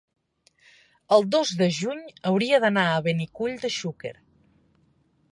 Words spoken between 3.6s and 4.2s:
de Xúquer.